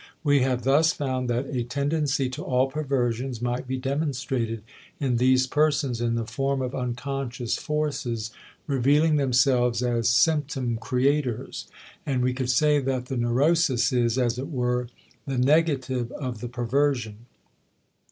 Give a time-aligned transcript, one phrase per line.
[0.23, 4.63] We have thus found that a tendency to all perversions might be demonstrated
[4.99, 8.31] in these persons in the form of unconscious forces
[8.65, 11.67] revealing themselves as symptom creators
[12.03, 14.87] and we could say that the neurosis is, as it were,
[15.27, 17.27] the negative of the perversion.